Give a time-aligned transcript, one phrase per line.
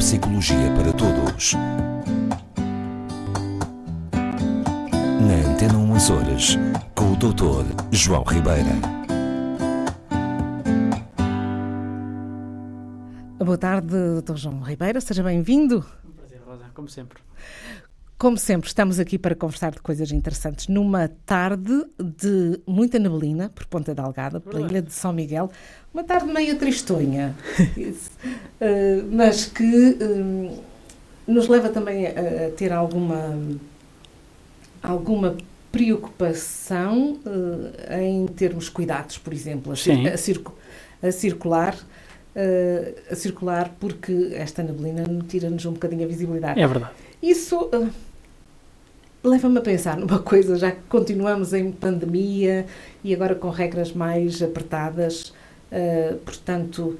[0.00, 1.52] Psicologia para Todos.
[5.20, 6.56] Na Antena 1 Açores,
[6.94, 7.66] com o Dr.
[7.92, 8.70] João Ribeira.
[13.44, 13.88] Boa tarde,
[14.22, 14.36] Dr.
[14.36, 15.84] João Ribeira, seja bem-vindo.
[16.02, 17.18] Um prazer, Rosa, como sempre.
[18.20, 23.64] Como sempre, estamos aqui para conversar de coisas interessantes numa tarde de muita neblina por
[23.64, 25.50] Ponta Delgada, pela ilha de São Miguel.
[25.94, 27.34] Uma tarde meio tristonha.
[28.60, 30.62] Uh, mas que uh,
[31.26, 33.38] nos leva também a, a, ter alguma,
[34.82, 35.38] alguma
[35.72, 40.54] preocupação uh, em termos cuidados, por exemplo, a, circu
[41.02, 41.74] a circular.
[43.10, 46.60] a circular porque esta neblina tira-nos um bocadinho a visibilidade.
[46.60, 46.92] É verdade.
[47.22, 47.70] Isso
[49.22, 52.66] leva-me a pensar numa coisa, já que continuamos em pandemia
[53.04, 55.32] e agora com regras mais apertadas,
[55.70, 56.98] uh, portanto,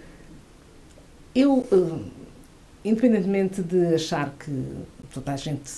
[1.35, 2.05] eu, uh,
[2.85, 4.65] independentemente de achar que
[5.13, 5.71] toda a gente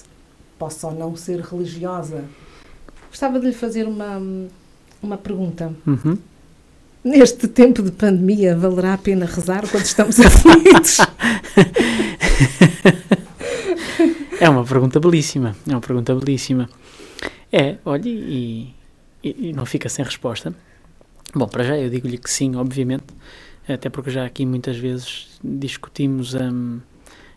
[0.58, 2.24] possa ou não ser religiosa,
[3.08, 4.20] gostava de lhe fazer uma,
[5.02, 5.72] uma pergunta.
[5.86, 6.18] Uhum.
[7.04, 10.98] Neste tempo de pandemia, valerá a pena rezar quando estamos aflitos?
[14.42, 16.68] É uma pergunta belíssima, é uma pergunta belíssima.
[17.52, 18.74] É, olha, e,
[19.22, 20.52] e, e não fica sem resposta.
[21.32, 23.04] Bom, para já eu digo-lhe que sim, obviamente,
[23.68, 26.80] até porque já aqui muitas vezes discutimos um,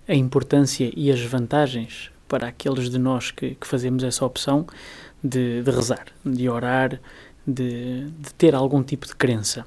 [0.07, 4.65] a importância e as vantagens para aqueles de nós que, que fazemos essa opção
[5.23, 6.99] de, de rezar, de orar,
[7.45, 9.63] de, de, ter algum tipo de crença.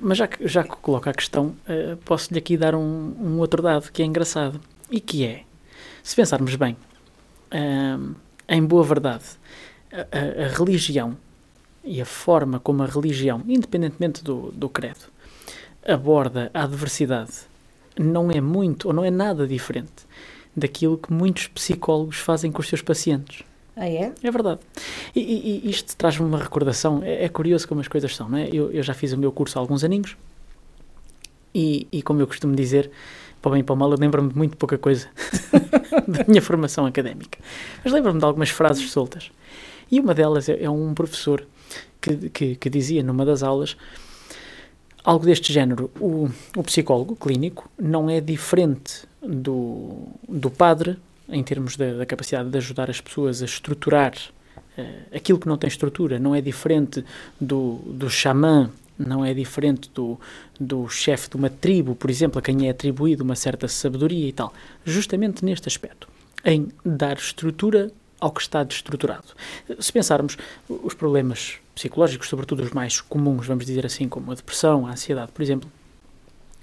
[0.00, 3.60] Mas já que, já que coloca a questão, uh, posso-lhe aqui dar um, um outro
[3.60, 5.42] dado que é engraçado e que é
[6.02, 6.76] se pensarmos bem,
[7.52, 8.14] hum,
[8.48, 9.24] em boa verdade,
[9.92, 11.16] a, a, religião
[11.84, 15.10] e a forma como a religião, independentemente do, do credo,
[15.86, 17.32] aborda a adversidade
[17.98, 20.06] não é muito ou não é nada diferente
[20.56, 23.42] daquilo que muitos psicólogos fazem com os seus pacientes.
[23.74, 24.12] Ah, é?
[24.22, 24.60] É verdade.
[25.14, 27.02] E, e, e isto traz-me uma recordação.
[27.02, 28.48] É, é, curioso como as coisas são, não é?
[28.52, 30.16] Eu, eu já fiz o meu curso há alguns aninhos
[31.54, 32.90] e, e como eu costumo dizer,
[33.40, 35.08] para bem e para mal, eu lembro-me de muito pouca coisa
[36.06, 37.38] da minha formação académica.
[37.84, 39.30] Mas lembro-me de algumas frases soltas.
[39.90, 41.44] E uma delas é, é um professor
[42.00, 43.76] que, que, que, dizia numa das aulas
[45.04, 45.90] algo deste género.
[46.00, 50.96] O, o psicólogo clínico não é diferente do, do padre
[51.28, 54.12] em termos da, da capacidade de ajudar as pessoas a estruturar
[54.78, 56.18] uh, aquilo que não tem estrutura.
[56.18, 57.04] Não é diferente
[57.40, 60.18] do, do xamã não é diferente do,
[60.58, 64.32] do chefe de uma tribo, por exemplo, a quem é atribuído uma certa sabedoria e
[64.32, 64.52] tal.
[64.84, 66.08] Justamente neste aspecto,
[66.44, 69.28] em dar estrutura ao que está destruturado.
[69.80, 70.36] Se pensarmos
[70.68, 75.32] os problemas psicológicos, sobretudo os mais comuns, vamos dizer assim, como a depressão, a ansiedade,
[75.32, 75.70] por exemplo,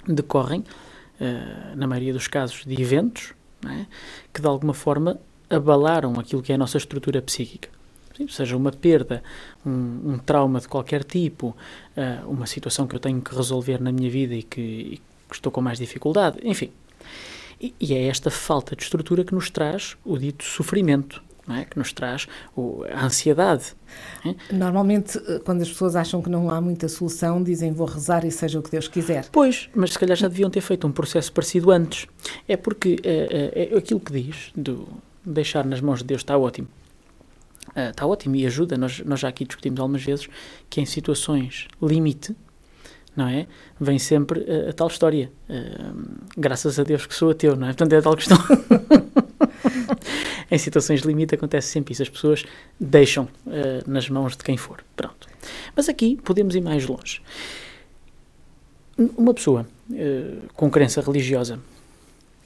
[0.08, 3.34] decorrem, uh, na maioria dos casos, de eventos
[3.66, 3.86] é?
[4.34, 5.20] que de alguma forma
[5.50, 7.70] abalaram aquilo que é a nossa estrutura psíquica
[8.28, 9.24] seja uma perda,
[9.66, 11.56] um, um trauma de qualquer tipo,
[11.96, 15.36] uh, uma situação que eu tenho que resolver na minha vida e que, e que
[15.36, 16.72] estou com mais dificuldade, enfim.
[17.62, 21.22] E, e, é esta falta de estrutura que nos traz o dito sofrimento.
[21.52, 21.66] É?
[21.66, 23.76] que nos traz o, a ansiedade.
[24.24, 24.36] É?
[24.54, 28.30] Normalmente, eh, quando as pessoas acham que não há muita solução, dizem vou rezar e
[28.30, 29.26] seja o que Deus quiser.
[29.32, 32.06] Pois, mas se calhar já deviam ter feito um processo parecido antes.
[32.48, 34.88] É porque é, é, aquilo que diz, do
[35.26, 36.68] deixar nas mãos de Deus está ótimo
[37.76, 38.78] está ah, uh, ótimo e ajuda.
[38.78, 40.28] Nós, nós já aqui discutimos algumas vezes
[40.70, 42.36] que em situações limite,
[43.16, 43.48] não é?
[43.80, 45.32] Vem sempre uh, a tal história.
[45.50, 47.72] Uh, graças a Deus que sou ateu, não é?
[47.72, 48.38] Portanto, é a tal questão.
[50.52, 52.04] em situações limite acontece sempre isso.
[52.04, 52.44] As pessoas
[52.80, 53.28] deixam
[53.86, 54.84] nas mãos de quem for.
[54.96, 55.28] Pronto.
[55.76, 57.22] Mas aqui podemos ir mais longe.
[58.98, 59.68] Uma pessoa
[60.56, 61.60] com crença religiosa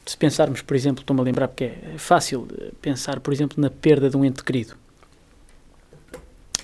[0.05, 2.47] se pensarmos, por exemplo, estou-me a lembrar porque é fácil
[2.81, 4.75] pensar, por exemplo, na perda de um ente querido.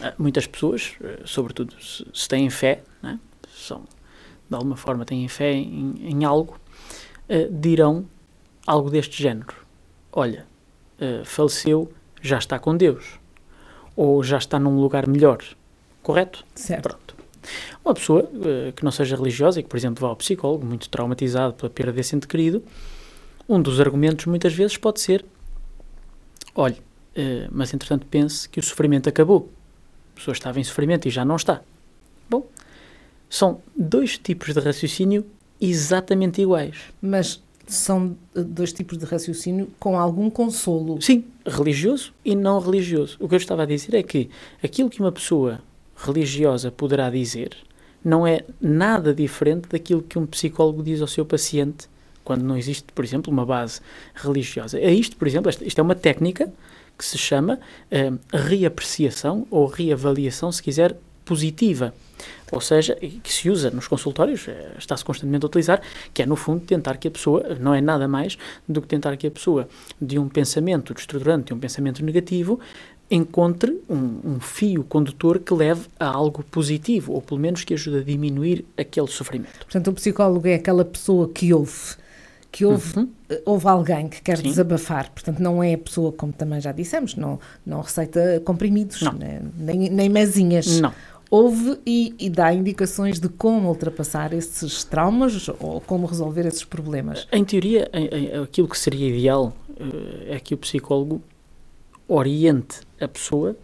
[0.02, 3.20] Ah, muitas pessoas, eh, sobretudo se, se têm fé, né?
[3.54, 3.84] são,
[4.50, 6.58] de alguma forma têm fé em, em algo,
[7.30, 8.06] uh, dirão
[8.66, 9.54] algo deste género.
[10.12, 10.46] Olha,
[11.00, 11.92] uh, faleceu,
[12.22, 13.20] já está com Deus.
[13.96, 15.44] Ou já está num lugar melhor.
[16.02, 16.46] Correto?
[16.56, 16.84] Certo.
[16.84, 17.16] Pronto.
[17.84, 20.90] Uma pessoa uh, que não seja religiosa e que, por exemplo, vá ao psicólogo, muito
[20.90, 22.64] traumatizado pela perda desse ente querido,
[23.48, 25.26] um dos argumentos muitas vezes pode ser:
[26.56, 26.78] olhe,
[27.52, 29.52] mas entretanto pense que o sofrimento acabou
[30.20, 31.62] pessoa estava em sofrimento e já não está.
[32.30, 32.46] Bom,
[33.30, 35.26] são dois tipos de raciocínio
[35.60, 36.76] exatamente iguais.
[37.02, 41.02] Mas são dois tipos de raciocínio com algum consolo.
[41.02, 43.18] Sim, religioso e não religioso.
[43.20, 44.30] O que eu estava a dizer é que
[44.64, 45.62] aquilo que uma pessoa
[45.96, 47.56] religiosa poderá dizer
[48.04, 51.88] não é nada diferente daquilo que um psicólogo diz ao seu paciente
[52.24, 53.82] quando não existe, por exemplo, uma base
[54.14, 54.80] religiosa.
[54.80, 56.52] É isto, por exemplo, isto é uma técnica
[57.00, 57.58] que se chama
[57.92, 61.94] uh, reapreciação ou reavaliação, se quiser, positiva.
[62.52, 65.82] Ou seja, que se usa nos consultórios, eh, está-se constantemente a utilizar,
[66.14, 68.38] que é no fundo tentar que a pessoa, não é nada mais
[68.68, 69.70] do que tentar que a pessoa
[70.02, 72.60] de um pensamento destruturante, de um pensamento negativo,
[73.10, 78.00] encontre um, um, fio condutor que leve a algo positivo, ou pelo menos que ajude
[78.00, 79.60] a diminuir aquele sofrimento.
[79.60, 81.96] Portanto, o psicólogo é aquela pessoa que ouve,
[82.52, 83.10] que ouve, uhum.
[83.30, 84.44] Eh, ouve alguém que quer Sim.
[84.44, 85.10] desabafar.
[85.12, 89.14] Portanto, não é a pessoa, como também já dissemos, não, não receita comprimidos, não.
[89.14, 90.80] Né, nem, nem mesinhas.
[90.80, 90.94] Não.
[91.32, 97.28] Ouve e, e, dá indicações de como ultrapassar esses traumas ou como resolver esses problemas.
[97.32, 97.88] Em teoria,
[98.44, 101.22] aquilo que seria ideal eh, é que o psicólogo
[102.08, 103.56] oriente a pessoa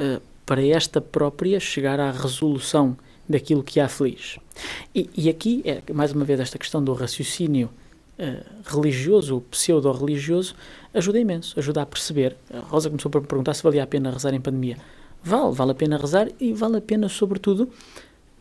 [0.00, 2.96] uh, para esta própria chegar à resolução
[3.28, 4.40] daquilo que a aflige.
[4.92, 7.70] E, e aqui é mais uma vez esta questão do raciocínio
[8.18, 10.54] uh, religioso, ou pseudo-religioso,
[10.92, 12.36] ajuda imenso, ajuda a perceber.
[12.52, 14.76] A Rosa começou por me perguntar se valia a pena rezar em pandemia.
[15.22, 17.68] Vale, vale a pena rezar e vale a pena, sobretudo,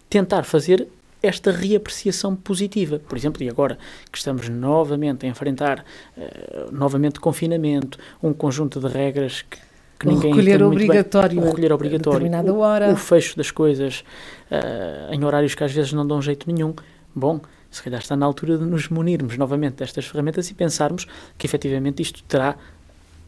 [0.09, 0.87] tentar fazer
[1.21, 2.99] esta reapreciação positiva.
[2.99, 3.77] Por exemplo, e agora
[4.11, 5.83] que estamos novamente a enfrentar
[6.15, 9.57] uh, novamente confinamento, um conjunto de regras que,
[9.99, 12.93] que o ninguém recolher obrigatório, bem, o recolher obrigatório, a o, hora.
[12.93, 14.03] o fecho das coisas
[14.51, 16.73] uh, em horários que às vezes não dão jeito nenhum.
[17.15, 17.41] Bom,
[17.71, 21.05] se calhar está na altura de nos munirmos novamente destas ferramentas e pensarmos
[21.37, 22.55] que efetivamente isto terá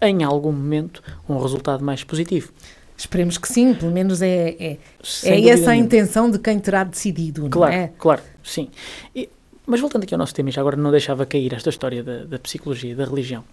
[0.01, 2.51] em algum momento um resultado mais positivo.
[2.97, 4.77] Esperemos que sim, pelo menos é, é,
[5.23, 7.91] é essa a intenção de quem terá decidido, claro, não é?
[7.97, 8.69] Claro, sim.
[9.15, 9.29] E,
[9.65, 12.39] mas voltando aqui ao nosso tema, já agora não deixava cair esta história da, da
[12.39, 13.43] psicologia, da religião,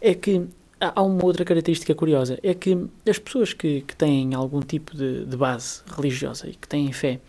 [0.00, 0.46] é que
[0.78, 5.24] há uma outra característica curiosa, é que as pessoas que, que têm algum tipo de,
[5.24, 7.20] de base religiosa e que têm fé,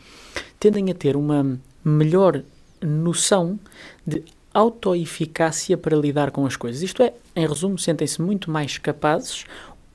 [0.59, 2.43] tendem a ter uma melhor
[2.83, 3.59] noção
[4.05, 6.81] de autoeficácia para lidar com as coisas.
[6.81, 9.45] Isto é, em resumo, sentem-se muito mais capazes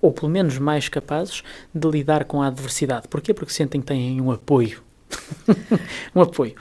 [0.01, 1.43] ou pelo menos mais capazes
[1.75, 3.09] de lidar com a adversidade.
[3.09, 3.35] Porquê?
[3.35, 4.83] Porque sentem que têm um apoio.
[6.15, 6.55] um apoio.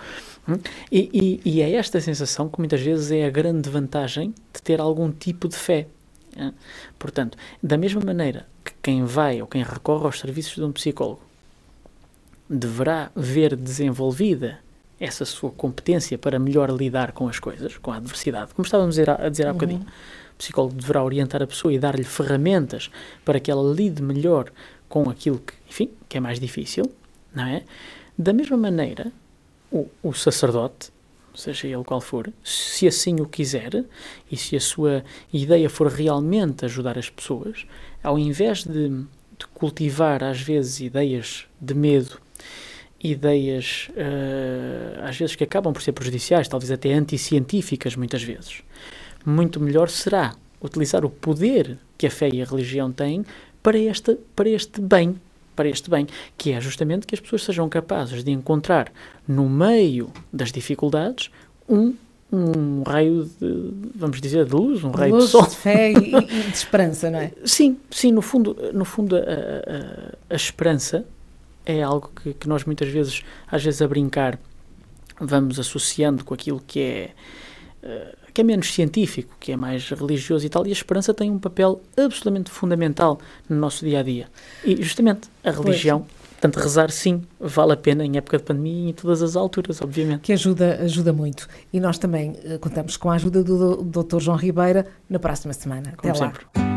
[0.91, 4.80] E, e, e, é esta sensação que muitas vezes é a grande vantagem de ter
[4.80, 5.88] algum tipo de fé.
[6.97, 11.21] Portanto, da mesma maneira que quem vai ou quem recorre aos serviços de um psicólogo
[12.50, 14.59] deverá ver desenvolvida
[14.99, 19.29] essa sua competência para melhor lidar com as coisas, com a adversidade, como estávamos a
[19.29, 19.53] dizer há, uhum.
[19.53, 19.85] bocadinho
[20.38, 22.89] psicólogo deverá orientar a pessoa e dar-lhe ferramentas
[23.25, 24.51] para que ela lide melhor
[24.88, 26.85] com aquilo que, enfim, que é mais difícil,
[27.33, 27.63] não é?
[28.17, 29.11] Da mesma maneira,
[29.71, 30.91] o, o sacerdote,
[31.35, 33.85] seja ele qual for, se assim o quiser
[34.31, 37.65] e se a sua ideia for realmente ajudar as pessoas,
[38.01, 42.19] ao invés de, de cultivar às vezes ideias de medo,
[43.03, 48.61] ideias uh, às vezes que acabam por ser prejudiciais, talvez até anticientíficas muitas vezes,
[49.25, 53.25] muito melhor será utilizar o poder que a fé e a religião têm
[53.61, 55.19] para este, para este bem,
[55.55, 56.07] para este bem,
[56.38, 58.91] que é justamente que as pessoas sejam capazes de encontrar
[59.27, 61.29] no meio das dificuldades
[61.67, 61.94] um
[62.31, 65.47] um raio de, vamos dizer, de luz, um raio luz, de sol.
[65.47, 67.31] de fé e, e, de esperança, não é?
[67.45, 71.05] Sim, sim, no fundo, no fundo a, a, a esperança
[71.68, 74.40] é algo que, que, nós muitas vezes, às vezes a brincar,
[75.19, 77.09] vamos associando com aquilo que é
[77.83, 81.31] uh, que é menos científico, que é mais religioso e tal, e a esperança tem
[81.31, 83.19] um papel absolutamente fundamental
[83.50, 84.28] no nosso dia a dia.
[84.64, 86.12] E justamente a religião, pois.
[86.33, 89.81] portanto, rezar sim, vale a pena em época de pandemia e em todas as alturas,
[89.81, 90.21] obviamente.
[90.21, 91.47] Que ajuda, ajuda muito.
[91.74, 94.19] E nós também uh, contamos com a ajuda do Dr.
[94.19, 95.94] João Ribeira na próxima semana.
[95.97, 96.45] Como Até sempre.
[96.56, 96.77] lá.